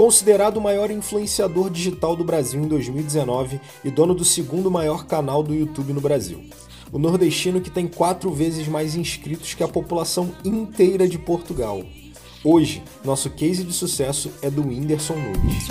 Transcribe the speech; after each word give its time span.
Considerado 0.00 0.56
o 0.56 0.62
maior 0.62 0.90
influenciador 0.90 1.68
digital 1.68 2.16
do 2.16 2.24
Brasil 2.24 2.58
em 2.58 2.66
2019 2.66 3.60
e 3.84 3.90
dono 3.90 4.14
do 4.14 4.24
segundo 4.24 4.70
maior 4.70 5.04
canal 5.04 5.42
do 5.42 5.54
YouTube 5.54 5.92
no 5.92 6.00
Brasil. 6.00 6.42
O 6.90 6.98
nordestino 6.98 7.60
que 7.60 7.70
tem 7.70 7.86
quatro 7.86 8.32
vezes 8.32 8.66
mais 8.66 8.94
inscritos 8.94 9.52
que 9.52 9.62
a 9.62 9.68
população 9.68 10.32
inteira 10.42 11.06
de 11.06 11.18
Portugal. 11.18 11.84
Hoje, 12.42 12.82
nosso 13.04 13.28
case 13.28 13.62
de 13.62 13.74
sucesso 13.74 14.32
é 14.40 14.48
do 14.48 14.62
Whindersson 14.62 15.16
Nunes. 15.16 15.68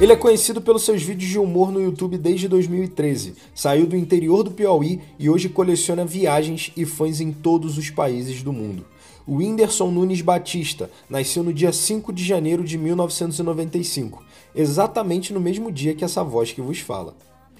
Ele 0.00 0.12
é 0.12 0.16
conhecido 0.16 0.62
pelos 0.62 0.84
seus 0.84 1.02
vídeos 1.02 1.30
de 1.30 1.38
humor 1.38 1.70
no 1.70 1.82
YouTube 1.82 2.16
desde 2.16 2.48
2013. 2.48 3.34
Saiu 3.54 3.86
do 3.86 3.94
interior 3.94 4.42
do 4.42 4.52
Piauí 4.52 5.02
e 5.18 5.28
hoje 5.28 5.50
coleciona 5.50 6.02
viagens 6.06 6.72
e 6.74 6.86
fãs 6.86 7.20
em 7.20 7.30
todos 7.30 7.76
os 7.76 7.90
países 7.90 8.42
do 8.42 8.54
mundo. 8.54 8.86
O 9.26 9.36
Whindersson 9.36 9.90
Nunes 9.90 10.20
Batista 10.20 10.90
nasceu 11.08 11.42
no 11.42 11.52
dia 11.52 11.72
5 11.72 12.12
de 12.12 12.22
janeiro 12.22 12.62
de 12.62 12.76
1995, 12.76 14.22
exatamente 14.54 15.32
no 15.32 15.40
mesmo 15.40 15.72
dia 15.72 15.94
que 15.94 16.04
essa 16.04 16.22
voz 16.22 16.52
que 16.52 16.60
vos 16.60 16.80
fala. 16.80 17.16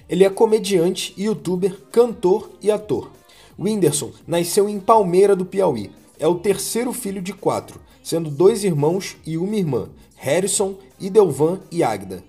Ele 0.07 0.23
é 0.23 0.29
comediante, 0.29 1.15
youtuber, 1.17 1.75
cantor 1.91 2.51
e 2.61 2.69
ator. 2.69 3.09
Whindersson 3.57 4.11
nasceu 4.27 4.69
em 4.69 4.79
Palmeira 4.79 5.35
do 5.35 5.43
Piauí. 5.43 5.89
É 6.19 6.27
o 6.27 6.35
terceiro 6.35 6.93
filho 6.93 7.21
de 7.21 7.33
quatro, 7.33 7.81
sendo 8.03 8.29
dois 8.29 8.63
irmãos 8.63 9.17
e 9.25 9.35
uma 9.35 9.55
irmã, 9.55 9.89
Harrison, 10.15 10.75
Idelvan 10.99 11.59
e 11.71 11.83
Agda. 11.83 12.23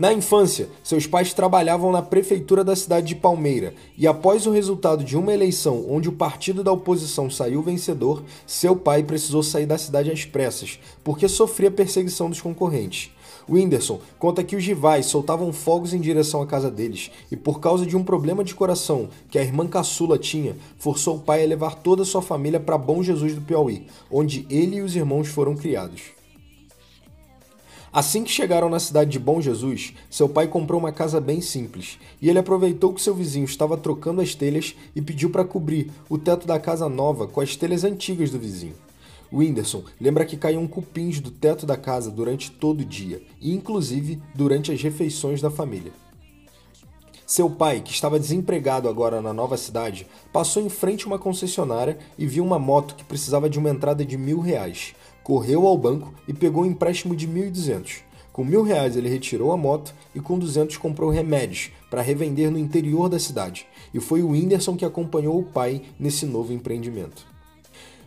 Na 0.00 0.14
infância, 0.14 0.70
seus 0.82 1.06
pais 1.06 1.34
trabalhavam 1.34 1.92
na 1.92 2.00
prefeitura 2.00 2.64
da 2.64 2.74
cidade 2.74 3.08
de 3.08 3.14
Palmeira 3.14 3.74
e, 3.98 4.06
após 4.06 4.46
o 4.46 4.50
resultado 4.50 5.04
de 5.04 5.14
uma 5.14 5.30
eleição 5.30 5.84
onde 5.90 6.08
o 6.08 6.12
partido 6.12 6.64
da 6.64 6.72
oposição 6.72 7.28
saiu 7.28 7.60
vencedor, 7.60 8.22
seu 8.46 8.74
pai 8.74 9.02
precisou 9.02 9.42
sair 9.42 9.66
da 9.66 9.76
cidade 9.76 10.10
às 10.10 10.24
pressas, 10.24 10.80
porque 11.04 11.28
sofria 11.28 11.70
perseguição 11.70 12.30
dos 12.30 12.40
concorrentes. 12.40 13.10
Whindersson 13.46 14.00
conta 14.18 14.42
que 14.42 14.56
os 14.56 14.64
rivais 14.64 15.04
soltavam 15.04 15.52
fogos 15.52 15.92
em 15.92 16.00
direção 16.00 16.40
à 16.40 16.46
casa 16.46 16.70
deles 16.70 17.10
e, 17.30 17.36
por 17.36 17.60
causa 17.60 17.84
de 17.84 17.94
um 17.94 18.02
problema 18.02 18.42
de 18.42 18.54
coração 18.54 19.10
que 19.30 19.38
a 19.38 19.42
irmã 19.42 19.68
caçula 19.68 20.16
tinha, 20.18 20.56
forçou 20.78 21.16
o 21.16 21.20
pai 21.20 21.44
a 21.44 21.46
levar 21.46 21.74
toda 21.74 22.04
a 22.04 22.06
sua 22.06 22.22
família 22.22 22.58
para 22.58 22.78
Bom 22.78 23.02
Jesus 23.02 23.34
do 23.34 23.42
Piauí, 23.42 23.86
onde 24.10 24.46
ele 24.48 24.76
e 24.76 24.80
os 24.80 24.96
irmãos 24.96 25.28
foram 25.28 25.54
criados. 25.54 26.18
Assim 27.92 28.22
que 28.22 28.30
chegaram 28.30 28.68
na 28.68 28.78
cidade 28.78 29.10
de 29.10 29.18
Bom 29.18 29.40
Jesus, 29.40 29.94
seu 30.08 30.28
pai 30.28 30.46
comprou 30.46 30.78
uma 30.78 30.92
casa 30.92 31.20
bem 31.20 31.40
simples 31.40 31.98
e 32.22 32.30
ele 32.30 32.38
aproveitou 32.38 32.94
que 32.94 33.02
seu 33.02 33.12
vizinho 33.12 33.44
estava 33.44 33.76
trocando 33.76 34.20
as 34.20 34.32
telhas 34.32 34.76
e 34.94 35.02
pediu 35.02 35.28
para 35.28 35.44
cobrir 35.44 35.90
o 36.08 36.16
teto 36.16 36.46
da 36.46 36.60
casa 36.60 36.88
nova 36.88 37.26
com 37.26 37.40
as 37.40 37.56
telhas 37.56 37.82
antigas 37.82 38.30
do 38.30 38.38
vizinho. 38.38 38.74
Whindersson 39.32 39.82
lembra 40.00 40.24
que 40.24 40.36
caíam 40.36 40.68
cupins 40.68 41.18
do 41.18 41.32
teto 41.32 41.66
da 41.66 41.76
casa 41.76 42.12
durante 42.12 42.50
todo 42.50 42.80
o 42.80 42.84
dia, 42.84 43.22
e 43.40 43.52
inclusive 43.52 44.20
durante 44.34 44.70
as 44.70 44.80
refeições 44.80 45.40
da 45.40 45.50
família. 45.50 45.92
Seu 47.26 47.48
pai, 47.48 47.80
que 47.80 47.92
estava 47.92 48.18
desempregado 48.18 48.88
agora 48.88 49.22
na 49.22 49.32
nova 49.32 49.56
cidade, 49.56 50.04
passou 50.32 50.60
em 50.60 50.68
frente 50.68 51.04
a 51.04 51.06
uma 51.06 51.18
concessionária 51.18 51.96
e 52.18 52.26
viu 52.26 52.44
uma 52.44 52.58
moto 52.58 52.96
que 52.96 53.04
precisava 53.04 53.48
de 53.48 53.56
uma 53.56 53.70
entrada 53.70 54.04
de 54.04 54.18
mil 54.18 54.40
reais. 54.40 54.96
Correu 55.30 55.64
ao 55.64 55.78
banco 55.78 56.12
e 56.26 56.32
pegou 56.32 56.64
um 56.64 56.66
empréstimo 56.66 57.14
de 57.14 57.24
mil 57.24 57.46
e 57.46 57.50
duzentos. 57.50 58.00
Com 58.32 58.44
mil 58.44 58.64
reais 58.64 58.96
ele 58.96 59.08
retirou 59.08 59.52
a 59.52 59.56
moto 59.56 59.94
e 60.12 60.18
com 60.18 60.36
duzentos 60.36 60.76
comprou 60.76 61.08
remédios 61.08 61.70
para 61.88 62.02
revender 62.02 62.50
no 62.50 62.58
interior 62.58 63.08
da 63.08 63.16
cidade. 63.16 63.64
E 63.94 64.00
foi 64.00 64.24
o 64.24 64.30
Whindersson 64.30 64.76
que 64.76 64.84
acompanhou 64.84 65.38
o 65.38 65.44
pai 65.44 65.82
nesse 66.00 66.26
novo 66.26 66.52
empreendimento. 66.52 67.24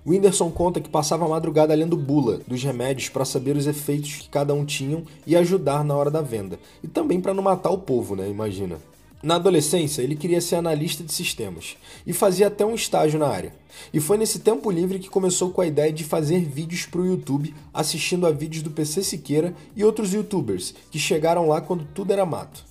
Whindersson 0.06 0.52
conta 0.52 0.82
que 0.82 0.90
passava 0.90 1.24
a 1.24 1.30
madrugada 1.30 1.74
lendo 1.74 1.96
bula 1.96 2.42
dos 2.46 2.62
remédios 2.62 3.08
para 3.08 3.24
saber 3.24 3.56
os 3.56 3.68
efeitos 3.68 4.16
que 4.16 4.28
cada 4.28 4.54
um 4.54 4.66
tinham 4.66 5.04
e 5.26 5.34
ajudar 5.38 5.86
na 5.86 5.96
hora 5.96 6.12
da 6.12 6.22
venda. 6.22 6.60
E 6.84 6.90
também 6.90 7.22
para 7.22 7.34
não 7.34 7.42
matar 7.42 7.70
o 7.70 7.78
povo, 7.78 8.18
né? 8.18 8.30
Imagina. 8.30 8.80
Na 9.24 9.36
adolescência, 9.36 10.02
ele 10.02 10.18
queria 10.18 10.42
ser 10.42 10.58
analista 10.58 11.02
de 11.02 11.14
sistemas 11.14 11.78
e 12.06 12.12
fazia 12.12 12.48
até 12.48 12.66
um 12.66 12.76
estágio 12.76 13.18
na 13.18 13.30
área. 13.30 13.56
E 13.94 14.02
foi 14.02 14.18
nesse 14.18 14.40
tempo 14.40 14.70
livre 14.70 15.00
que 15.00 15.10
começou 15.10 15.50
com 15.50 15.62
a 15.62 15.66
ideia 15.66 15.94
de 15.94 16.04
fazer 16.04 16.42
vídeos 16.42 16.86
para 16.86 17.00
o 17.00 17.06
YouTube, 17.06 17.56
assistindo 17.74 18.28
a 18.28 18.32
vídeos 18.32 18.62
do 18.62 18.70
PC 18.70 19.02
Siqueira 19.02 19.56
e 19.78 19.84
outros 19.86 20.14
youtubers 20.14 20.76
que 20.92 21.00
chegaram 21.00 21.48
lá 21.48 21.62
quando 21.62 21.88
tudo 21.94 22.12
era 22.12 22.26
mato. 22.26 22.66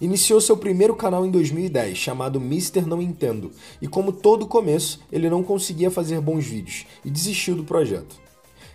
Iniciou 0.00 0.40
seu 0.40 0.56
primeiro 0.56 0.96
canal 0.96 1.24
em 1.24 1.30
2010, 1.30 1.96
chamado 1.96 2.40
Mister 2.40 2.84
Não 2.84 3.00
Entendo, 3.00 3.52
e 3.80 3.86
como 3.86 4.10
todo 4.10 4.44
começo, 4.44 4.98
ele 5.12 5.30
não 5.30 5.44
conseguia 5.44 5.88
fazer 5.88 6.20
bons 6.20 6.44
vídeos 6.44 6.84
e 7.04 7.10
desistiu 7.10 7.54
do 7.54 7.62
projeto. 7.62 8.16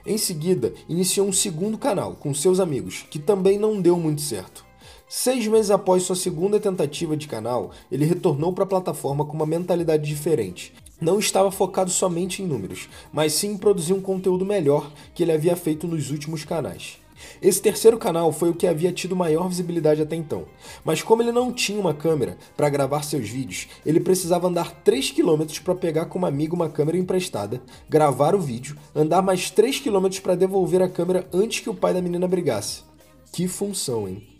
Em 0.05 0.17
seguida, 0.17 0.73
iniciou 0.87 1.27
um 1.27 1.33
segundo 1.33 1.77
canal 1.77 2.15
com 2.15 2.33
seus 2.33 2.61
amigos, 2.61 3.05
que 3.11 3.19
também 3.19 3.59
não 3.59 3.81
deu 3.81 3.99
muito 3.99 4.21
certo. 4.21 4.68
Seis 5.11 5.47
meses 5.47 5.71
após 5.71 6.03
sua 6.03 6.15
segunda 6.15 6.59
tentativa 6.59 7.17
de 7.17 7.27
canal, 7.27 7.71
ele 7.91 8.05
retornou 8.05 8.53
para 8.53 8.63
a 8.63 8.67
plataforma 8.67 9.25
com 9.25 9.33
uma 9.33 9.45
mentalidade 9.45 10.07
diferente. 10.07 10.71
Não 11.01 11.17
estava 11.17 11.49
focado 11.49 11.89
somente 11.89 12.43
em 12.43 12.45
números, 12.45 12.87
mas 13.11 13.33
sim 13.33 13.53
em 13.53 13.57
produzir 13.57 13.93
um 13.93 14.01
conteúdo 14.01 14.45
melhor 14.45 14.91
que 15.15 15.23
ele 15.23 15.31
havia 15.31 15.55
feito 15.55 15.87
nos 15.87 16.11
últimos 16.11 16.45
canais. 16.45 16.99
Esse 17.41 17.59
terceiro 17.59 17.97
canal 17.97 18.31
foi 18.31 18.51
o 18.51 18.53
que 18.53 18.67
havia 18.67 18.91
tido 18.91 19.15
maior 19.15 19.49
visibilidade 19.49 19.99
até 19.99 20.15
então, 20.15 20.45
mas 20.85 21.01
como 21.01 21.23
ele 21.23 21.31
não 21.31 21.51
tinha 21.51 21.79
uma 21.79 21.93
câmera 21.93 22.37
para 22.55 22.69
gravar 22.69 23.01
seus 23.01 23.27
vídeos, 23.27 23.67
ele 23.83 23.99
precisava 23.99 24.47
andar 24.47 24.83
3 24.83 25.09
km 25.09 25.43
para 25.63 25.73
pegar 25.73 26.05
com 26.05 26.19
um 26.19 26.25
amigo 26.25 26.55
uma 26.55 26.69
câmera 26.69 26.99
emprestada, 26.99 27.63
gravar 27.89 28.35
o 28.35 28.39
vídeo, 28.39 28.77
andar 28.95 29.23
mais 29.23 29.49
3 29.49 29.79
km 29.79 30.07
para 30.21 30.35
devolver 30.35 30.83
a 30.83 30.87
câmera 30.87 31.27
antes 31.33 31.61
que 31.61 31.69
o 31.69 31.73
pai 31.73 31.95
da 31.95 32.01
menina 32.01 32.27
brigasse. 32.27 32.83
Que 33.33 33.47
função, 33.47 34.07
hein? 34.07 34.38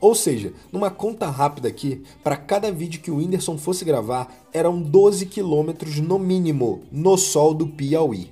Ou 0.00 0.14
seja, 0.14 0.52
numa 0.72 0.90
conta 0.90 1.28
rápida 1.28 1.68
aqui, 1.68 2.02
para 2.22 2.36
cada 2.36 2.70
vídeo 2.70 3.00
que 3.00 3.10
o 3.10 3.16
Whindersson 3.16 3.58
fosse 3.58 3.84
gravar, 3.84 4.32
eram 4.52 4.80
12 4.80 5.26
quilômetros 5.26 5.98
no 5.98 6.18
mínimo 6.18 6.82
no 6.92 7.16
sol 7.16 7.52
do 7.52 7.66
Piauí. 7.66 8.30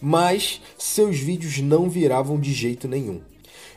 Mas 0.00 0.62
seus 0.78 1.18
vídeos 1.18 1.60
não 1.60 1.88
viravam 1.88 2.38
de 2.38 2.52
jeito 2.52 2.88
nenhum. 2.88 3.20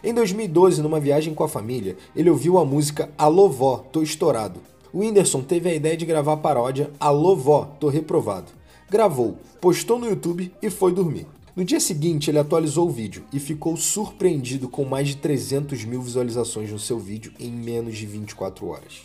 Em 0.03 0.13
2012, 0.13 0.81
numa 0.81 0.99
viagem 0.99 1.33
com 1.33 1.43
a 1.43 1.49
família, 1.49 1.97
ele 2.15 2.29
ouviu 2.29 2.57
a 2.57 2.65
música 2.65 3.09
Alô 3.17 3.49
Vó, 3.49 3.77
Tô 3.91 4.01
Estourado. 4.01 4.59
O 4.93 4.99
Whindersson 4.99 5.41
teve 5.41 5.69
a 5.69 5.73
ideia 5.73 5.97
de 5.97 6.05
gravar 6.05 6.33
a 6.33 6.37
paródia 6.37 6.89
Alô 6.99 7.35
Vó, 7.35 7.65
Tô 7.79 7.89
Reprovado. 7.89 8.51
Gravou, 8.89 9.37
postou 9.59 9.99
no 9.99 10.07
YouTube 10.07 10.51
e 10.61 10.69
foi 10.69 10.93
dormir. 10.93 11.27
No 11.57 11.65
dia 11.65 11.79
seguinte, 11.79 12.29
ele 12.29 12.37
atualizou 12.37 12.87
o 12.87 12.91
vídeo 12.91 13.25
e 13.33 13.39
ficou 13.39 13.75
surpreendido 13.75 14.69
com 14.69 14.85
mais 14.85 15.07
de 15.07 15.17
300 15.17 15.85
mil 15.85 16.03
visualizações 16.03 16.71
no 16.71 16.77
seu 16.77 16.99
vídeo 16.99 17.33
em 17.39 17.49
menos 17.49 17.97
de 17.97 18.05
24 18.05 18.67
horas. 18.67 19.01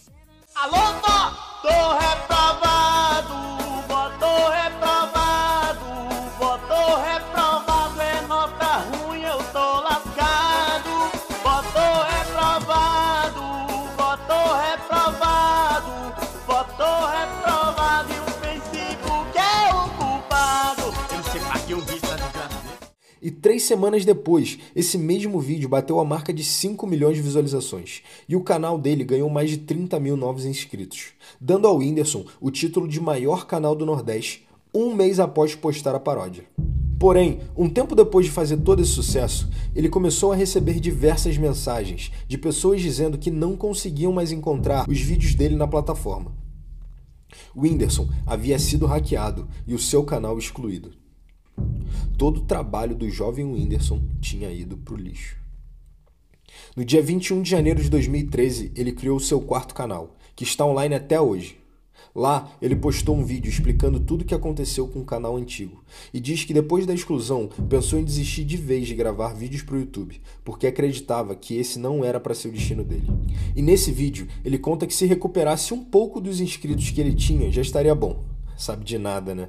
Reprovado, 1.64 3.01
três 23.42 23.64
semanas 23.64 24.04
depois, 24.04 24.56
esse 24.74 24.96
mesmo 24.96 25.40
vídeo 25.40 25.68
bateu 25.68 25.98
a 25.98 26.04
marca 26.04 26.32
de 26.32 26.44
5 26.44 26.86
milhões 26.86 27.16
de 27.16 27.22
visualizações, 27.22 28.00
e 28.28 28.36
o 28.36 28.40
canal 28.40 28.78
dele 28.78 29.02
ganhou 29.02 29.28
mais 29.28 29.50
de 29.50 29.58
30 29.58 29.98
mil 29.98 30.16
novos 30.16 30.46
inscritos, 30.46 31.08
dando 31.40 31.66
ao 31.66 31.78
Whindersson 31.78 32.24
o 32.40 32.52
título 32.52 32.86
de 32.86 33.00
maior 33.00 33.44
canal 33.44 33.74
do 33.74 33.84
Nordeste, 33.84 34.46
um 34.72 34.94
mês 34.94 35.18
após 35.18 35.56
postar 35.56 35.92
a 35.92 36.00
paródia. 36.00 36.44
Porém, 37.00 37.40
um 37.56 37.68
tempo 37.68 37.96
depois 37.96 38.26
de 38.26 38.32
fazer 38.32 38.58
todo 38.58 38.80
esse 38.80 38.92
sucesso, 38.92 39.50
ele 39.74 39.88
começou 39.88 40.30
a 40.30 40.36
receber 40.36 40.78
diversas 40.78 41.36
mensagens 41.36 42.12
de 42.28 42.38
pessoas 42.38 42.80
dizendo 42.80 43.18
que 43.18 43.28
não 43.28 43.56
conseguiam 43.56 44.12
mais 44.12 44.30
encontrar 44.30 44.88
os 44.88 45.00
vídeos 45.00 45.34
dele 45.34 45.56
na 45.56 45.66
plataforma. 45.66 46.32
Whindersson 47.56 48.08
havia 48.24 48.56
sido 48.56 48.86
hackeado 48.86 49.48
e 49.66 49.74
o 49.74 49.80
seu 49.80 50.04
canal 50.04 50.38
excluído. 50.38 51.01
Todo 52.22 52.36
o 52.36 52.44
trabalho 52.44 52.94
do 52.94 53.10
jovem 53.10 53.44
Whindersson 53.44 54.00
tinha 54.20 54.48
ido 54.48 54.76
para 54.76 54.94
o 54.94 54.96
lixo. 54.96 55.36
No 56.76 56.84
dia 56.84 57.02
21 57.02 57.42
de 57.42 57.50
janeiro 57.50 57.82
de 57.82 57.90
2013, 57.90 58.70
ele 58.76 58.92
criou 58.92 59.18
seu 59.18 59.40
quarto 59.40 59.74
canal, 59.74 60.14
que 60.36 60.44
está 60.44 60.64
online 60.64 60.94
até 60.94 61.20
hoje. 61.20 61.58
Lá, 62.14 62.48
ele 62.62 62.76
postou 62.76 63.16
um 63.16 63.24
vídeo 63.24 63.50
explicando 63.50 63.98
tudo 63.98 64.22
o 64.22 64.24
que 64.24 64.36
aconteceu 64.36 64.86
com 64.86 65.00
o 65.00 65.04
canal 65.04 65.36
antigo 65.36 65.82
e 66.14 66.20
diz 66.20 66.44
que 66.44 66.54
depois 66.54 66.86
da 66.86 66.94
exclusão 66.94 67.50
pensou 67.68 67.98
em 67.98 68.04
desistir 68.04 68.44
de 68.44 68.56
vez 68.56 68.86
de 68.86 68.94
gravar 68.94 69.34
vídeos 69.34 69.62
para 69.62 69.74
o 69.74 69.80
YouTube, 69.80 70.20
porque 70.44 70.68
acreditava 70.68 71.34
que 71.34 71.56
esse 71.56 71.76
não 71.76 72.04
era 72.04 72.20
para 72.20 72.36
ser 72.36 72.50
o 72.50 72.52
destino 72.52 72.84
dele. 72.84 73.10
E 73.56 73.60
nesse 73.60 73.90
vídeo, 73.90 74.28
ele 74.44 74.60
conta 74.60 74.86
que 74.86 74.94
se 74.94 75.06
recuperasse 75.06 75.74
um 75.74 75.82
pouco 75.82 76.20
dos 76.20 76.38
inscritos 76.38 76.88
que 76.88 77.00
ele 77.00 77.14
tinha, 77.16 77.50
já 77.50 77.62
estaria 77.62 77.96
bom. 77.96 78.22
Sabe 78.56 78.84
de 78.84 78.96
nada, 78.96 79.34
né? 79.34 79.48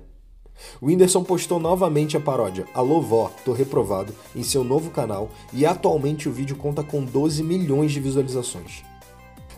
O 0.81 0.87
Whindersson 0.87 1.23
postou 1.23 1.59
novamente 1.59 2.15
a 2.15 2.19
paródia 2.19 2.65
Alô 2.73 3.01
Vó, 3.01 3.31
tô 3.43 3.53
reprovado 3.53 4.13
em 4.35 4.43
seu 4.43 4.63
novo 4.63 4.91
canal 4.91 5.29
e 5.51 5.65
atualmente 5.65 6.29
o 6.29 6.31
vídeo 6.31 6.55
conta 6.55 6.83
com 6.83 7.03
12 7.03 7.43
milhões 7.43 7.91
de 7.91 7.99
visualizações. 7.99 8.83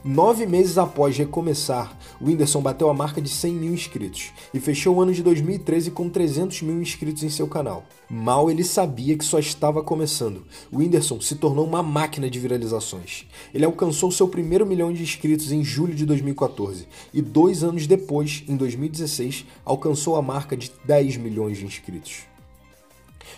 Nove 0.08 0.46
meses 0.46 0.78
após 0.78 1.18
recomeçar, 1.18 1.98
o 2.22 2.26
Whindersson 2.26 2.62
bateu 2.62 2.92
a 2.92 2.94
marca 2.94 3.20
de 3.20 3.28
100 3.28 3.54
mil 3.56 3.74
inscritos 3.74 4.32
e 4.54 4.60
fechou 4.60 4.96
o 4.96 5.02
ano 5.02 5.12
de 5.12 5.24
2013 5.24 5.90
com 5.90 6.08
300 6.08 6.62
mil 6.62 6.80
inscritos 6.80 7.24
em 7.24 7.30
seu 7.30 7.48
canal. 7.48 7.84
Mal 8.08 8.52
ele 8.52 8.64
sabia 8.64 9.18
que 9.18 9.26
só 9.26 9.40
estava 9.40 9.82
começando. 9.82 10.46
O 10.72 10.78
Whindersson 10.78 11.20
se 11.20 11.34
tornou 11.34 11.66
uma 11.66 11.82
máquina 11.82 12.30
de 12.30 12.40
viralizações. 12.40 13.26
Ele 13.52 13.66
alcançou 13.66 14.12
seu 14.12 14.28
primeiro 14.28 14.64
milhão 14.64 14.94
de 14.94 15.02
inscritos 15.02 15.52
em 15.52 15.64
julho 15.64 15.96
de 15.96 16.06
2014 16.06 16.88
e 17.12 17.20
dois 17.20 17.64
anos 17.64 17.88
depois, 17.88 18.44
em 18.48 18.56
2016, 18.56 19.44
alcançou 19.66 20.18
a 20.18 20.22
marca 20.22 20.56
de 20.56 20.72
10 20.86 21.18
milhões 21.18 21.58
de 21.58 21.66
inscritos. 21.66 22.35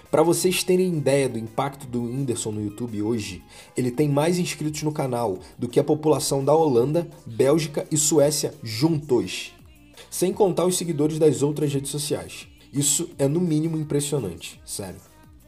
Para 0.09 0.23
vocês 0.23 0.63
terem 0.63 0.95
ideia 0.95 1.27
do 1.27 1.37
impacto 1.37 1.87
do 1.87 2.03
Whindersson 2.03 2.51
no 2.51 2.63
YouTube 2.63 3.01
hoje, 3.01 3.43
ele 3.75 3.91
tem 3.91 4.07
mais 4.07 4.39
inscritos 4.39 4.83
no 4.83 4.91
canal 4.91 5.39
do 5.57 5.67
que 5.67 5.79
a 5.79 5.83
população 5.83 6.43
da 6.43 6.53
Holanda, 6.53 7.07
Bélgica 7.25 7.85
e 7.91 7.97
Suécia 7.97 8.53
juntos. 8.63 9.53
Sem 10.09 10.31
contar 10.31 10.65
os 10.65 10.77
seguidores 10.77 11.19
das 11.19 11.41
outras 11.41 11.73
redes 11.73 11.91
sociais. 11.91 12.47
Isso 12.71 13.09
é 13.17 13.27
no 13.27 13.39
mínimo 13.39 13.77
impressionante, 13.77 14.61
sério. 14.65 14.99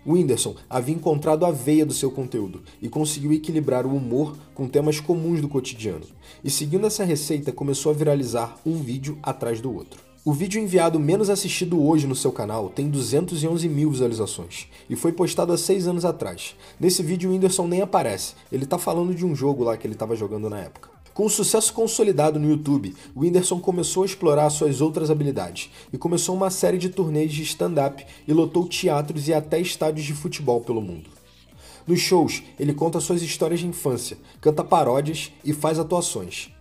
O 0.05 0.13
Whindersson 0.13 0.55
havia 0.69 0.95
encontrado 0.95 1.45
a 1.45 1.51
veia 1.51 1.85
do 1.85 1.93
seu 1.93 2.09
conteúdo 2.09 2.63
e 2.81 2.87
conseguiu 2.87 3.33
equilibrar 3.33 3.85
o 3.85 3.95
humor 3.95 4.35
com 4.55 4.67
temas 4.67 4.99
comuns 4.99 5.41
do 5.41 5.49
cotidiano. 5.49 6.05
E 6.43 6.49
seguindo 6.49 6.87
essa 6.87 7.03
receita, 7.03 7.51
começou 7.51 7.91
a 7.91 7.95
viralizar 7.95 8.57
um 8.65 8.75
vídeo 8.75 9.19
atrás 9.21 9.59
do 9.59 9.73
outro. 9.73 10.08
O 10.25 10.33
vídeo 10.33 10.61
enviado 10.61 10.99
menos 10.99 11.29
assistido 11.29 11.81
hoje 11.81 12.05
no 12.05 12.13
seu 12.13 12.29
canal 12.29 12.67
tem 12.69 12.89
211 12.89 13.69
mil 13.69 13.89
visualizações 13.89 14.67
e 14.89 14.95
foi 14.95 15.13
postado 15.13 15.53
há 15.53 15.57
6 15.57 15.87
anos 15.87 16.03
atrás. 16.03 16.57
Nesse 16.77 17.01
vídeo 17.01 17.29
o 17.29 17.33
Whindersson 17.33 17.65
nem 17.65 17.81
aparece, 17.81 18.33
ele 18.51 18.65
tá 18.65 18.77
falando 18.77 19.15
de 19.15 19.25
um 19.25 19.33
jogo 19.33 19.63
lá 19.63 19.77
que 19.77 19.87
ele 19.87 19.93
estava 19.93 20.17
jogando 20.17 20.49
na 20.49 20.59
época. 20.59 20.89
Com 21.13 21.25
o 21.25 21.29
sucesso 21.29 21.71
consolidado 21.73 22.37
no 22.37 22.49
YouTube, 22.49 22.93
o 23.15 23.21
Whindersson 23.21 23.61
começou 23.61 24.03
a 24.03 24.05
explorar 24.05 24.49
suas 24.49 24.81
outras 24.81 25.09
habilidades 25.09 25.71
e 25.91 25.97
começou 25.97 26.35
uma 26.35 26.49
série 26.49 26.77
de 26.77 26.89
turnês 26.89 27.31
de 27.31 27.43
stand-up 27.43 28.05
e 28.27 28.33
lotou 28.33 28.67
teatros 28.67 29.29
e 29.29 29.33
até 29.33 29.57
estádios 29.57 30.05
de 30.05 30.13
futebol 30.13 30.59
pelo 30.59 30.81
mundo. 30.81 31.09
Nos 31.87 32.01
shows, 32.01 32.43
ele 32.59 32.73
conta 32.73 32.99
suas 32.99 33.21
histórias 33.21 33.61
de 33.61 33.67
infância, 33.67 34.17
canta 34.41 34.65
paródias 34.65 35.31
e 35.45 35.53
faz 35.53 35.79
atuações. 35.79 36.51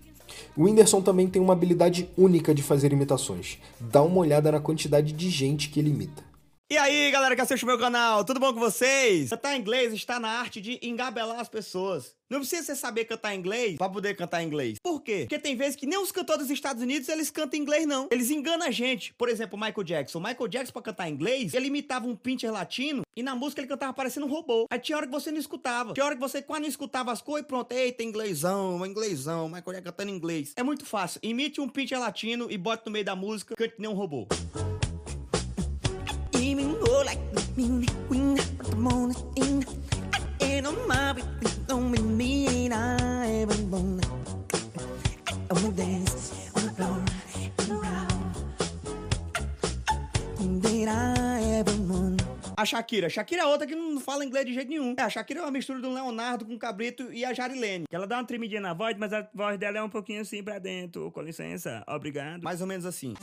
O 0.58 0.64
Whindersson 0.64 1.00
também 1.00 1.28
tem 1.28 1.40
uma 1.40 1.52
habilidade 1.52 2.10
única 2.18 2.52
de 2.52 2.64
fazer 2.64 2.92
imitações. 2.92 3.58
Dá 3.78 4.02
uma 4.02 4.18
olhada 4.18 4.50
na 4.50 4.58
quantidade 4.58 5.12
de 5.12 5.30
gente 5.30 5.68
que 5.68 5.78
ele 5.78 5.90
imita. 5.90 6.27
E 6.70 6.76
aí, 6.76 7.10
galera 7.10 7.34
que 7.34 7.40
assiste 7.40 7.62
o 7.62 7.66
meu 7.66 7.78
canal, 7.78 8.22
tudo 8.26 8.38
bom 8.38 8.52
com 8.52 8.60
vocês? 8.60 9.30
Cantar 9.30 9.56
inglês 9.56 9.90
está 9.94 10.20
na 10.20 10.28
arte 10.28 10.60
de 10.60 10.78
engabelar 10.82 11.40
as 11.40 11.48
pessoas. 11.48 12.14
Não 12.28 12.40
precisa 12.40 12.62
você 12.62 12.76
saber 12.76 13.06
cantar 13.06 13.34
inglês 13.34 13.78
para 13.78 13.88
poder 13.88 14.14
cantar 14.14 14.42
inglês. 14.42 14.76
Por 14.82 15.00
quê? 15.00 15.20
Porque 15.20 15.38
tem 15.38 15.56
vezes 15.56 15.76
que 15.76 15.86
nem 15.86 15.98
os 15.98 16.12
cantores 16.12 16.42
dos 16.42 16.50
Estados 16.50 16.82
Unidos 16.82 17.08
eles 17.08 17.30
cantam 17.30 17.58
inglês 17.58 17.86
não. 17.86 18.06
Eles 18.10 18.30
enganam 18.30 18.66
a 18.66 18.70
gente. 18.70 19.14
Por 19.14 19.30
exemplo, 19.30 19.58
Michael 19.58 19.82
Jackson. 19.82 20.20
Michael 20.20 20.46
Jackson 20.46 20.72
para 20.74 20.82
cantar 20.82 21.08
inglês, 21.08 21.54
ele 21.54 21.68
imitava 21.68 22.06
um 22.06 22.14
pincher 22.14 22.52
latino 22.52 23.00
e 23.16 23.22
na 23.22 23.34
música 23.34 23.62
ele 23.62 23.68
cantava 23.68 23.94
parecendo 23.94 24.26
um 24.26 24.28
robô. 24.28 24.66
Aí 24.70 24.78
tinha 24.78 24.98
hora 24.98 25.06
que 25.06 25.12
você 25.12 25.30
não 25.30 25.38
escutava. 25.38 25.94
Tinha 25.94 26.04
hora 26.04 26.16
que 26.16 26.20
você 26.20 26.42
quase 26.42 26.60
não 26.60 26.68
escutava 26.68 27.10
as 27.10 27.22
coisas 27.22 27.46
e 27.46 27.48
pronto, 27.48 27.72
eita, 27.72 28.02
inglêsão, 28.02 28.84
inglêsão, 28.84 29.46
Michael 29.46 29.64
Jackson 29.64 29.84
cantando 29.84 30.10
inglês. 30.10 30.52
É 30.54 30.62
muito 30.62 30.84
fácil. 30.84 31.18
Imite 31.22 31.62
um 31.62 31.68
pincher 31.68 31.98
latino 31.98 32.46
e 32.50 32.58
bote 32.58 32.82
no 32.84 32.92
meio 32.92 33.06
da 33.06 33.16
música, 33.16 33.54
cante 33.56 33.76
nem 33.78 33.88
um 33.88 33.94
robô. 33.94 34.28
Like 36.64 37.20
the 37.32 37.42
queen, 38.08 38.36
but 38.36 38.70
the 38.70 38.76
moon 38.76 39.10
is 39.10 39.22
in. 39.36 39.64
Ain't 40.40 40.64
no 40.64 40.72
mommy, 40.86 41.22
don't 41.66 41.92
be 41.92 42.00
mean. 42.02 42.72
I 42.72 43.42
even 43.42 43.70
wanna, 43.70 44.02
I 45.50 45.54
wanna 45.54 45.72
dance 45.72 46.50
on 46.56 46.62
the 46.66 46.72
floor 46.72 47.02
and. 50.40 50.62
Did 50.62 50.88
I 50.88 51.42
ever? 51.58 51.78
A 52.58 52.64
Shakira. 52.64 53.08
Shakira 53.08 53.42
é 53.42 53.46
outra 53.46 53.68
que 53.68 53.76
não 53.76 54.00
fala 54.00 54.24
inglês 54.24 54.44
de 54.44 54.52
jeito 54.52 54.68
nenhum. 54.68 54.92
É, 54.98 55.02
a 55.02 55.08
Shakira 55.08 55.38
é 55.38 55.42
uma 55.44 55.50
mistura 55.52 55.78
do 55.80 55.94
Leonardo 55.94 56.44
com 56.44 56.54
o 56.54 56.58
Cabrito 56.58 57.12
e 57.12 57.24
a 57.24 57.32
Jarilene. 57.32 57.84
Ela 57.88 58.04
dá 58.04 58.16
uma 58.16 58.24
tremidinha 58.24 58.60
na 58.60 58.74
voz, 58.74 58.96
mas 58.98 59.12
a 59.12 59.28
voz 59.32 59.56
dela 59.56 59.78
é 59.78 59.82
um 59.82 59.88
pouquinho 59.88 60.22
assim 60.22 60.42
pra 60.42 60.58
dentro. 60.58 61.08
Com 61.12 61.22
licença, 61.22 61.84
obrigado. 61.86 62.42
Mais 62.42 62.60
ou 62.60 62.66
menos 62.66 62.84
assim. 62.84 63.14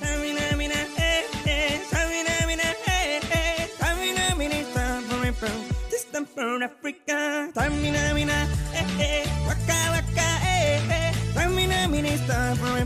From 5.36 6.64
Africa. 6.64 7.50
Tamina, 7.54 8.14
mina, 8.14 8.48
eh, 8.74 8.86
eh, 9.00 9.26
waka, 9.48 9.78
waka, 9.92 10.28
eh, 10.44 10.82
eh. 10.90 11.14
Tamina, 11.34 11.88
mina, 11.90 12.16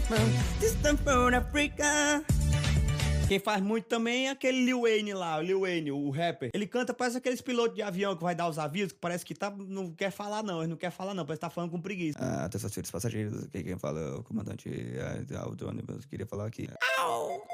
from 0.01 0.29
distant 0.59 0.99
from 1.01 1.33
Africa. 1.33 2.23
Quem 3.27 3.37
faz 3.37 3.61
muito 3.61 3.85
também 3.85 4.25
é 4.25 4.31
aquele 4.31 4.65
Lil 4.65 4.81
Wayne 4.81 5.13
lá, 5.13 5.37
o 5.37 5.41
Lil 5.43 5.61
Wayne, 5.61 5.91
o 5.91 6.09
rapper. 6.09 6.49
Ele 6.51 6.65
canta, 6.65 6.95
parece 6.95 7.17
aqueles 7.17 7.41
pilotos 7.41 7.75
de 7.75 7.83
avião 7.83 8.15
que 8.15 8.23
vai 8.23 8.33
dar 8.33 8.49
os 8.49 8.57
avisos, 8.57 8.91
que 8.93 8.97
parece 8.99 9.23
que 9.23 9.35
tá, 9.35 9.51
não 9.51 9.91
quer 9.91 10.09
falar 10.09 10.41
não, 10.41 10.61
ele 10.61 10.69
não 10.69 10.77
quer 10.77 10.89
falar 10.89 11.13
não, 11.13 11.23
parece 11.23 11.39
que 11.39 11.45
tá 11.45 11.49
falando 11.51 11.69
com 11.69 11.79
preguiça. 11.79 12.17
Ah, 12.19 12.49
senhores 12.57 12.89
passageiros, 12.89 13.43
aqui 13.43 13.63
quem 13.63 13.77
fala 13.77 13.99
é 13.99 14.13
o 14.15 14.23
comandante 14.23 14.67
é, 14.67 15.21
do 15.55 15.67
ônibus, 15.67 16.05
queria 16.05 16.25
falar 16.25 16.47
aqui. 16.47 16.67
Au! 16.97 17.48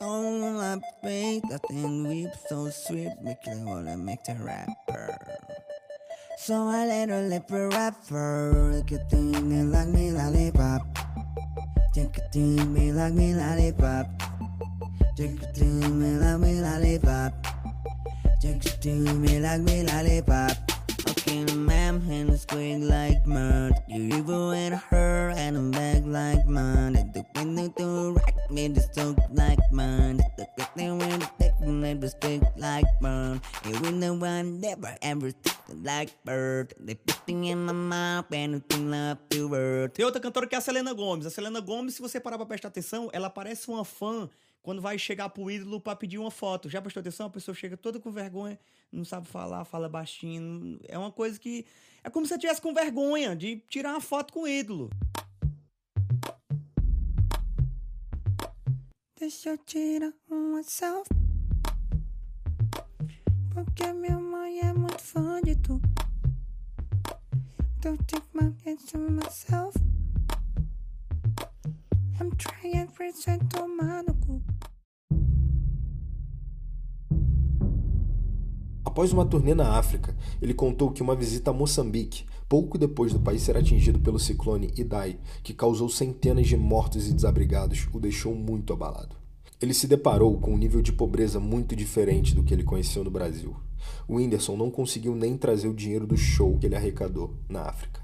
On 0.00 0.54
my 0.54 0.80
face, 1.02 1.42
that 1.50 1.60
thing 1.68 2.06
whip 2.06 2.32
so 2.48 2.70
sweet, 2.70 3.10
make 3.20 3.44
it 3.46 3.58
wanna 3.66 3.96
make 3.96 4.22
the 4.22 4.34
rapper. 4.34 5.18
So 6.38 6.54
I 6.68 6.86
let 6.86 7.08
her 7.08 7.22
lip 7.22 7.50
a 7.50 7.68
rapper, 7.68 8.72
like 8.76 8.92
a 8.92 8.98
thing 9.10 9.72
like 9.72 9.88
me 9.88 10.12
lollipop. 10.12 10.82
Take 11.92 12.16
a 12.16 12.20
thing 12.30 12.72
me 12.72 12.92
like 12.92 13.12
me 13.12 13.34
lollipop. 13.34 14.06
Take 15.16 15.42
a 15.42 15.46
thing 15.52 15.98
me 15.98 16.16
like 16.16 16.38
me 16.38 16.60
lollipop. 16.60 17.32
Take 18.40 18.64
a 18.64 18.68
thing 18.78 19.20
me 19.20 19.40
like 19.40 19.62
me 19.62 19.82
lollipop. 19.82 20.67
Okay, 21.28 21.44
ma'am, 21.56 22.00
and 22.08 22.40
squeak 22.40 22.88
like 22.88 23.26
mud. 23.26 23.74
You 23.86 24.24
her 24.88 25.34
and 25.36 25.58
I'm 25.58 25.70
back 25.70 26.00
like 26.06 26.46
mud. 26.46 26.94
The 27.12 27.22
window 27.36 27.68
to 27.76 28.16
me 28.48 28.74
soak 28.94 29.18
like 29.34 29.60
mud. 29.70 30.22
The 30.38 30.46
and 30.80 32.00
the 32.00 32.08
stick 32.08 32.40
like 32.56 32.86
mud. 33.02 33.42
You 33.66 33.74
one 34.14 34.58
never 34.58 34.96
ever 35.02 35.28
stick 35.28 35.52
like 35.84 36.16
bird. 36.24 36.72
In 37.26 37.66
my 37.66 37.72
mouth 37.74 38.32
and 38.32 38.62
love 38.72 39.18
to 39.28 39.48
word. 39.48 39.92
Tem 39.92 40.06
outra 40.06 40.22
cantora 40.22 40.46
que 40.46 40.54
é 40.54 40.58
a 40.58 40.62
Selena 40.62 40.94
Gomes. 40.94 41.26
A 41.26 41.30
Selena 41.30 41.60
Gomes, 41.60 41.96
se 41.96 42.00
você 42.00 42.18
parar 42.18 42.38
pra 42.38 42.46
prestar 42.46 42.68
atenção, 42.68 43.10
ela 43.12 43.28
parece 43.28 43.68
uma 43.68 43.84
fã 43.84 44.30
quando 44.68 44.82
vai 44.82 44.98
chegar 44.98 45.30
pro 45.30 45.50
ídolo 45.50 45.80
para 45.80 45.96
pedir 45.96 46.18
uma 46.18 46.30
foto. 46.30 46.68
Já 46.68 46.82
prestou 46.82 47.00
atenção? 47.00 47.26
A 47.28 47.30
pessoa 47.30 47.54
chega 47.54 47.74
toda 47.74 47.98
com 47.98 48.10
vergonha, 48.10 48.60
não 48.92 49.02
sabe 49.02 49.26
falar, 49.26 49.64
fala 49.64 49.88
baixinho. 49.88 50.78
É 50.86 50.98
uma 50.98 51.10
coisa 51.10 51.40
que. 51.40 51.64
É 52.04 52.10
como 52.10 52.26
se 52.26 52.34
você 52.34 52.38
tivesse 52.38 52.60
com 52.60 52.74
vergonha 52.74 53.34
de 53.34 53.64
tirar 53.66 53.92
uma 53.92 54.00
foto 54.02 54.30
com 54.30 54.42
o 54.42 54.46
ídolo. 54.46 54.90
Deixa 59.18 59.48
eu 59.48 59.56
tirar 59.56 60.12
uma 60.30 60.62
selfie. 60.62 61.14
Porque 63.54 63.90
minha 63.94 64.18
mãe 64.18 64.60
é 64.60 64.74
muito 64.74 65.00
fã 65.00 65.40
de 65.40 65.56
tu. 65.56 65.80
Don't 67.80 68.04
take 68.04 68.28
my 68.34 68.52
to 68.90 68.98
myself. 68.98 69.74
I'm 72.20 72.30
trying 72.36 72.86
to 72.88 73.48
tomar 73.48 74.02
no 74.02 74.12
cu. 74.12 74.37
Após 78.98 79.12
uma 79.12 79.24
turnê 79.24 79.54
na 79.54 79.78
África, 79.78 80.12
ele 80.42 80.52
contou 80.52 80.90
que 80.90 81.02
uma 81.02 81.14
visita 81.14 81.52
a 81.52 81.54
Moçambique, 81.54 82.24
pouco 82.48 82.76
depois 82.76 83.12
do 83.12 83.20
país 83.20 83.42
ser 83.42 83.56
atingido 83.56 84.00
pelo 84.00 84.18
ciclone 84.18 84.72
Idai, 84.76 85.20
que 85.44 85.54
causou 85.54 85.88
centenas 85.88 86.48
de 86.48 86.56
mortos 86.56 87.08
e 87.08 87.14
desabrigados, 87.14 87.86
o 87.92 88.00
deixou 88.00 88.34
muito 88.34 88.72
abalado. 88.72 89.14
Ele 89.62 89.72
se 89.72 89.86
deparou 89.86 90.36
com 90.40 90.52
um 90.52 90.58
nível 90.58 90.82
de 90.82 90.90
pobreza 90.90 91.38
muito 91.38 91.76
diferente 91.76 92.34
do 92.34 92.42
que 92.42 92.52
ele 92.52 92.64
conheceu 92.64 93.04
no 93.04 93.10
Brasil. 93.10 93.54
O 94.08 94.16
Whindersson 94.16 94.56
não 94.56 94.68
conseguiu 94.68 95.14
nem 95.14 95.36
trazer 95.36 95.68
o 95.68 95.74
dinheiro 95.74 96.04
do 96.04 96.16
show 96.16 96.58
que 96.58 96.66
ele 96.66 96.74
arrecadou 96.74 97.36
na 97.48 97.62
África. 97.68 98.02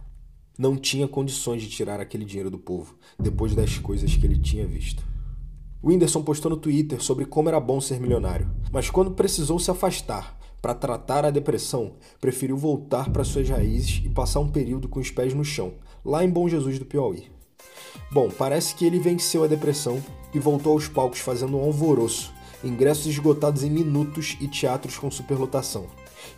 Não 0.57 0.77
tinha 0.77 1.09
condições 1.09 1.61
de 1.61 1.69
tirar 1.71 1.99
aquele 1.99 2.25
dinheiro 2.25 2.53
do 2.53 2.59
povo, 2.59 2.97
depois 3.19 3.53
das 3.53 3.79
coisas 3.79 4.15
que 4.15 4.25
ele 4.25 4.39
tinha 4.39 4.65
visto. 4.65 5.05
O 5.83 5.89
Whindersson 5.89 6.23
postou 6.23 6.53
no 6.53 6.57
Twitter 6.57 7.03
sobre 7.03 7.25
como 7.25 7.49
era 7.49 7.59
bom 7.59 7.81
ser 7.81 7.99
milionário, 7.99 8.49
mas 8.71 8.91
quando 8.91 9.11
precisou 9.11 9.59
se 9.59 9.73
afastar 9.73 10.44
para 10.65 10.73
tratar 10.73 11.27
a 11.27 11.31
depressão, 11.31 11.93
preferiu 12.19 12.57
voltar 12.57 13.11
para 13.11 13.23
suas 13.23 13.47
raízes 13.47 14.01
e 14.03 14.09
passar 14.09 14.41
um 14.41 14.49
período 14.49 14.89
com 14.89 14.99
os 14.99 15.11
pés 15.11 15.35
no 15.35 15.45
chão, 15.45 15.75
lá 16.03 16.25
em 16.25 16.31
Bom 16.31 16.49
Jesus 16.49 16.79
do 16.79 16.87
Piauí. 16.87 17.25
Bom, 18.11 18.31
parece 18.31 18.75
que 18.75 18.87
ele 18.87 18.99
venceu 18.99 19.45
a 19.45 19.47
depressão 19.47 20.03
e 20.33 20.39
voltou 20.39 20.73
aos 20.73 20.89
palcos 20.89 21.19
fazendo 21.19 21.59
um 21.59 21.63
alvoroço, 21.63 22.33
ingressos 22.65 23.05
esgotados 23.05 23.63
em 23.63 23.69
minutos 23.69 24.39
e 24.41 24.49
teatros 24.49 24.97
com 24.97 25.11
superlotação. 25.11 25.85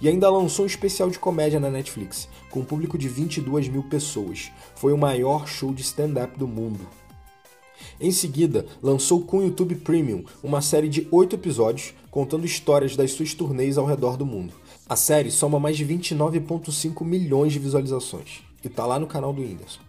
E 0.01 0.09
ainda 0.09 0.29
lançou 0.29 0.65
um 0.65 0.67
especial 0.67 1.09
de 1.09 1.21
comédia 1.21 1.61
na 1.61 1.71
Netflix, 1.71 2.29
com 2.51 2.59
um 2.59 2.65
público 2.65 2.99
de 2.99 3.09
22 3.09 3.69
mil 3.69 3.85
pessoas. 3.85 4.51
Foi 4.75 4.93
o 4.93 4.99
maior 4.99 5.47
show 5.47 5.73
de 5.73 5.83
stand-up 5.83 6.37
do 6.37 6.49
mundo. 6.49 6.85
Em 8.01 8.11
seguida, 8.11 8.67
lançou 8.83 9.21
com 9.23 9.39
o 9.39 9.43
YouTube 9.43 9.77
Premium 9.77 10.25
uma 10.43 10.61
série 10.61 10.89
de 10.89 11.07
oito 11.11 11.35
episódios 11.35 11.95
contando 12.11 12.47
histórias 12.47 12.97
das 12.97 13.13
suas 13.13 13.35
turnês 13.35 13.77
ao 13.77 13.87
redor 13.87 14.17
do 14.17 14.25
mundo. 14.25 14.53
A 14.89 14.97
série 14.97 15.31
soma 15.31 15.59
mais 15.59 15.77
de 15.77 15.85
29,5 15.85 17.05
milhões 17.05 17.53
de 17.53 17.59
visualizações 17.59 18.43
e 18.65 18.69
tá 18.69 18.87
lá 18.87 18.99
no 18.99 19.07
canal 19.07 19.33
do 19.33 19.43
Whindersson. 19.43 19.81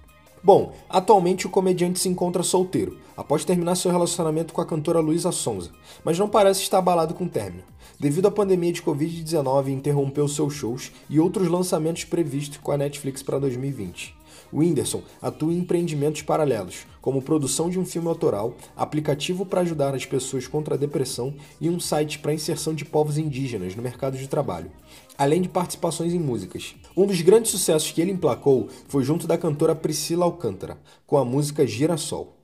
Bom, 0.43 0.73
atualmente 0.89 1.47
o 1.47 1.49
comediante 1.49 1.99
se 1.99 2.07
encontra 2.07 2.43
solteiro, 2.43 2.97
após 3.15 3.43
terminar 3.43 3.75
seu 3.75 3.91
relacionamento 3.91 4.53
com 4.53 4.61
a 4.61 4.65
cantora 4.65 4.99
Luísa 4.99 5.31
Sonza, 5.31 5.71
mas 6.03 6.17
não 6.17 6.29
parece 6.29 6.61
estar 6.61 6.77
abalado 6.77 7.13
com 7.13 7.25
o 7.25 7.29
término. 7.29 7.63
Devido 7.99 8.27
à 8.27 8.31
pandemia 8.31 8.71
de 8.71 8.81
Covid-19, 8.81 9.69
interrompeu 9.69 10.27
seus 10.27 10.53
shows 10.53 10.91
e 11.09 11.19
outros 11.19 11.47
lançamentos 11.47 12.05
previstos 12.05 12.59
com 12.59 12.71
a 12.71 12.77
Netflix 12.77 13.23
para 13.23 13.39
2020. 13.39 14.16
Whindersson 14.53 15.01
atua 15.21 15.53
em 15.53 15.59
empreendimentos 15.59 16.21
paralelos, 16.21 16.85
como 17.01 17.21
produção 17.21 17.69
de 17.69 17.79
um 17.79 17.85
filme 17.85 18.07
autoral, 18.07 18.55
aplicativo 18.75 19.45
para 19.45 19.61
ajudar 19.61 19.95
as 19.95 20.05
pessoas 20.05 20.47
contra 20.47 20.75
a 20.75 20.77
depressão 20.77 21.33
e 21.59 21.69
um 21.69 21.79
site 21.79 22.19
para 22.19 22.33
inserção 22.33 22.73
de 22.73 22.83
povos 22.83 23.17
indígenas 23.17 23.75
no 23.75 23.81
mercado 23.81 24.17
de 24.17 24.27
trabalho, 24.27 24.71
além 25.17 25.41
de 25.41 25.49
participações 25.49 26.13
em 26.13 26.19
músicas. 26.19 26.75
Um 26.95 27.05
dos 27.05 27.21
grandes 27.21 27.51
sucessos 27.51 27.91
que 27.91 28.01
ele 28.01 28.11
emplacou 28.11 28.67
foi 28.87 29.03
junto 29.03 29.27
da 29.27 29.37
cantora 29.37 29.75
Priscila 29.75 30.25
Alcântara, 30.25 30.77
com 31.05 31.17
a 31.17 31.25
música 31.25 31.65
Girassol. 31.65 32.35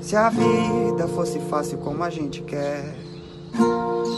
Se 0.00 0.16
a 0.16 0.30
vida 0.30 1.08
fosse 1.08 1.38
fácil 1.40 1.78
como 1.78 2.02
a 2.02 2.10
gente 2.10 2.42
quer, 2.42 2.94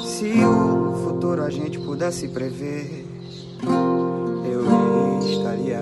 se 0.04 0.32
o 0.44 0.94
futuro 1.04 1.42
a 1.42 1.50
gente 1.50 1.78
pudesse 1.78 2.28
prever, 2.28 3.03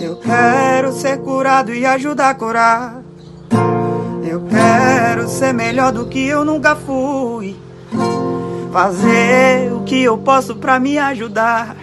Eu 0.00 0.16
quero 0.16 0.92
ser 0.92 1.20
curado 1.20 1.74
e 1.74 1.84
ajudar 1.84 2.30
a 2.30 2.34
curar. 2.34 3.04
Eu 4.26 4.46
quero 4.46 5.28
ser 5.28 5.52
melhor 5.52 5.92
do 5.92 6.06
que 6.06 6.26
eu 6.26 6.42
nunca 6.42 6.74
fui. 6.74 7.54
Fazer 8.72 9.70
o 9.74 9.84
que 9.84 10.02
eu 10.02 10.16
posso 10.16 10.56
pra 10.56 10.80
me 10.80 10.96
ajudar. 10.96 11.76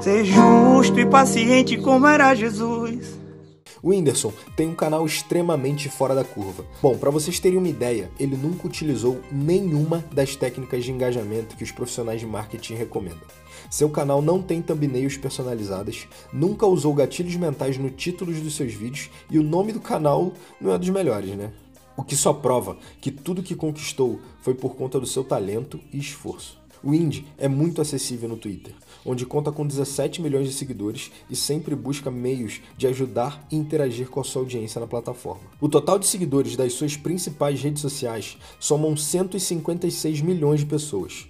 Ser 0.00 0.24
justo 0.24 1.00
e 1.00 1.06
paciente 1.06 1.76
como 1.76 2.06
era 2.06 2.32
Jesus. 2.36 3.18
O 3.82 3.90
Whindersson 3.90 4.32
tem 4.56 4.68
um 4.68 4.74
canal 4.74 5.04
extremamente 5.04 5.88
fora 5.88 6.14
da 6.14 6.22
curva. 6.22 6.64
Bom, 6.80 6.96
para 6.96 7.10
vocês 7.10 7.40
terem 7.40 7.58
uma 7.58 7.68
ideia, 7.68 8.10
ele 8.18 8.36
nunca 8.36 8.66
utilizou 8.66 9.20
nenhuma 9.30 10.04
das 10.12 10.36
técnicas 10.36 10.84
de 10.84 10.92
engajamento 10.92 11.56
que 11.56 11.64
os 11.64 11.72
profissionais 11.72 12.20
de 12.20 12.26
marketing 12.26 12.74
recomendam. 12.74 13.26
Seu 13.70 13.90
canal 13.90 14.22
não 14.22 14.40
tem 14.40 14.62
thumbnails 14.62 15.16
personalizadas, 15.16 16.06
nunca 16.32 16.66
usou 16.66 16.94
gatilhos 16.94 17.36
mentais 17.36 17.78
no 17.78 17.90
títulos 17.90 18.40
dos 18.40 18.54
seus 18.54 18.72
vídeos 18.72 19.10
e 19.30 19.38
o 19.38 19.42
nome 19.42 19.72
do 19.72 19.80
canal 19.80 20.32
não 20.60 20.72
é 20.72 20.78
dos 20.78 20.88
melhores, 20.88 21.36
né? 21.36 21.52
O 21.96 22.02
que 22.02 22.14
só 22.14 22.32
prova 22.32 22.76
que 23.00 23.10
tudo 23.10 23.42
que 23.42 23.54
conquistou 23.54 24.20
foi 24.40 24.54
por 24.54 24.76
conta 24.76 25.00
do 25.00 25.06
seu 25.06 25.24
talento 25.24 25.80
e 25.92 25.98
esforço. 25.98 26.60
O 26.82 26.94
Indy 26.94 27.26
é 27.38 27.48
muito 27.48 27.80
acessível 27.80 28.28
no 28.28 28.36
Twitter, 28.36 28.72
onde 29.04 29.26
conta 29.26 29.50
com 29.50 29.66
17 29.66 30.20
milhões 30.20 30.46
de 30.46 30.54
seguidores 30.54 31.10
e 31.28 31.34
sempre 31.34 31.74
busca 31.74 32.10
meios 32.10 32.60
de 32.76 32.86
ajudar 32.86 33.44
e 33.50 33.56
interagir 33.56 34.08
com 34.08 34.20
a 34.20 34.24
sua 34.24 34.42
audiência 34.42 34.80
na 34.80 34.86
plataforma. 34.86 35.42
O 35.60 35.68
total 35.68 35.98
de 35.98 36.06
seguidores 36.06 36.54
das 36.54 36.74
suas 36.74 36.96
principais 36.96 37.60
redes 37.60 37.82
sociais 37.82 38.36
somam 38.60 38.96
156 38.96 40.20
milhões 40.20 40.60
de 40.60 40.66
pessoas. 40.66 41.26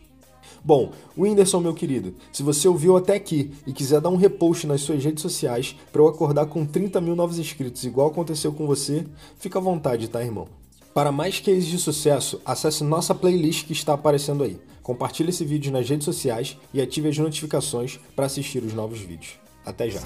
Bom, 0.66 0.90
Whindersson, 1.16 1.60
meu 1.60 1.72
querido, 1.72 2.12
se 2.32 2.42
você 2.42 2.66
ouviu 2.66 2.96
até 2.96 3.14
aqui 3.14 3.52
e 3.64 3.72
quiser 3.72 4.00
dar 4.00 4.08
um 4.08 4.16
repost 4.16 4.66
nas 4.66 4.80
suas 4.80 5.04
redes 5.04 5.22
sociais 5.22 5.76
para 5.92 6.02
eu 6.02 6.08
acordar 6.08 6.46
com 6.46 6.66
30 6.66 7.00
mil 7.00 7.14
novos 7.14 7.38
inscritos, 7.38 7.84
igual 7.84 8.08
aconteceu 8.08 8.52
com 8.52 8.66
você, 8.66 9.06
fica 9.38 9.60
à 9.60 9.62
vontade, 9.62 10.08
tá, 10.08 10.20
irmão? 10.20 10.48
Para 10.92 11.12
mais 11.12 11.38
cases 11.38 11.66
de 11.66 11.78
sucesso, 11.78 12.40
acesse 12.44 12.82
nossa 12.82 13.14
playlist 13.14 13.64
que 13.64 13.72
está 13.72 13.92
aparecendo 13.92 14.42
aí. 14.42 14.58
Compartilhe 14.82 15.30
esse 15.30 15.44
vídeo 15.44 15.70
nas 15.70 15.88
redes 15.88 16.04
sociais 16.04 16.56
e 16.74 16.80
ative 16.80 17.10
as 17.10 17.16
notificações 17.16 18.00
para 18.16 18.26
assistir 18.26 18.64
os 18.64 18.74
novos 18.74 18.98
vídeos. 18.98 19.38
Até 19.64 19.88
já! 19.88 20.00